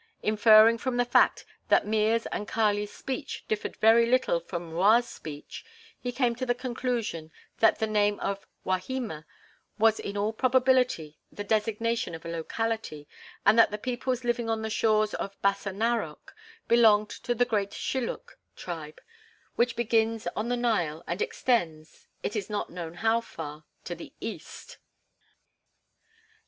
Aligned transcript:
Inferring 0.23 0.79
from 0.79 0.97
the 0.97 1.05
fact 1.05 1.45
that 1.69 1.85
Mea's 1.85 2.25
and 2.31 2.47
Kali's 2.47 2.91
speech 2.91 3.45
differed 3.47 3.75
very 3.75 4.07
little 4.07 4.39
from 4.39 4.71
M'Rua's 4.71 5.07
speech, 5.07 5.63
he 5.99 6.11
came 6.11 6.33
to 6.37 6.43
the 6.47 6.55
conclusion 6.55 7.31
that 7.59 7.77
the 7.77 7.85
name 7.85 8.19
of 8.19 8.47
"Wahima" 8.65 9.25
was 9.77 9.99
in 9.99 10.17
all 10.17 10.33
probability 10.33 11.19
the 11.31 11.43
designation 11.43 12.15
of 12.15 12.25
a 12.25 12.29
locality, 12.29 13.07
and 13.45 13.59
that 13.59 13.69
the 13.69 13.77
peoples 13.77 14.23
living 14.23 14.49
on 14.49 14.63
the 14.63 14.71
shores 14.71 15.13
of 15.13 15.39
"Bassa 15.43 15.69
Narok" 15.69 16.33
belonged 16.67 17.09
to 17.11 17.35
the 17.35 17.45
great 17.45 17.69
Shilluk 17.69 18.39
tribe, 18.55 18.99
which 19.55 19.75
begins 19.75 20.25
on 20.35 20.49
the 20.49 20.57
Nile 20.57 21.03
and 21.05 21.21
extends, 21.21 22.07
it 22.23 22.35
is 22.35 22.49
not 22.49 22.71
known 22.71 22.95
how 23.05 23.21
far, 23.21 23.65
to 23.83 23.93
the 23.93 24.13
east. 24.19 24.79